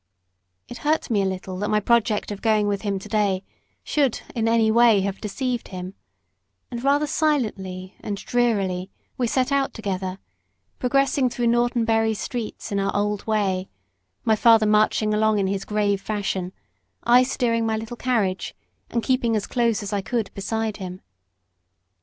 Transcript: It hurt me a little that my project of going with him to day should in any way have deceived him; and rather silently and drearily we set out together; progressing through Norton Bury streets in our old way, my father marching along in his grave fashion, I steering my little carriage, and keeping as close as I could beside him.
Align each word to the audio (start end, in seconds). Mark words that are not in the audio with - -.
It 0.67 0.79
hurt 0.79 1.11
me 1.11 1.21
a 1.21 1.25
little 1.27 1.59
that 1.59 1.69
my 1.69 1.79
project 1.79 2.31
of 2.31 2.41
going 2.41 2.67
with 2.67 2.81
him 2.81 2.97
to 2.97 3.07
day 3.07 3.43
should 3.83 4.19
in 4.33 4.47
any 4.47 4.71
way 4.71 5.01
have 5.01 5.21
deceived 5.21 5.67
him; 5.67 5.93
and 6.71 6.83
rather 6.83 7.05
silently 7.05 7.95
and 7.99 8.17
drearily 8.17 8.89
we 9.19 9.27
set 9.27 9.51
out 9.51 9.75
together; 9.75 10.17
progressing 10.79 11.29
through 11.29 11.45
Norton 11.45 11.85
Bury 11.85 12.15
streets 12.15 12.71
in 12.71 12.79
our 12.79 12.89
old 12.95 13.27
way, 13.27 13.69
my 14.25 14.35
father 14.35 14.65
marching 14.65 15.13
along 15.13 15.37
in 15.37 15.45
his 15.45 15.65
grave 15.65 16.01
fashion, 16.01 16.51
I 17.03 17.21
steering 17.21 17.67
my 17.67 17.77
little 17.77 17.95
carriage, 17.95 18.55
and 18.89 19.03
keeping 19.03 19.35
as 19.35 19.45
close 19.45 19.83
as 19.83 19.93
I 19.93 20.01
could 20.01 20.33
beside 20.33 20.77
him. 20.77 21.01